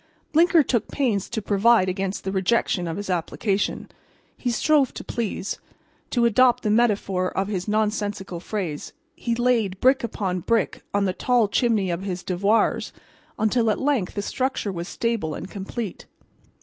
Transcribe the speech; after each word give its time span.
Blinker 0.31 0.63
took 0.63 0.87
pains 0.87 1.29
to 1.29 1.43
provide 1.43 1.87
against 1.87 2.23
the 2.23 2.31
rejection 2.31 2.87
of 2.87 2.97
his 2.97 3.07
application. 3.07 3.87
He 4.35 4.49
strove 4.49 4.95
to 4.95 5.03
please. 5.03 5.59
To 6.09 6.25
adopt 6.25 6.63
the 6.63 6.71
metaphor 6.71 7.29
of 7.37 7.49
his 7.49 7.67
nonsensical 7.67 8.39
phrase, 8.39 8.93
he 9.15 9.35
laid 9.35 9.79
brick 9.79 10.03
upon 10.03 10.39
brick 10.39 10.81
on 10.91 11.05
the 11.05 11.13
tall 11.13 11.47
chimney 11.47 11.91
of 11.91 12.01
his 12.01 12.23
devoirs 12.23 12.91
until, 13.37 13.69
at 13.69 13.79
length, 13.79 14.15
the 14.15 14.23
structure 14.23 14.71
was 14.71 14.87
stable 14.87 15.35
and 15.35 15.51
complete. 15.51 16.07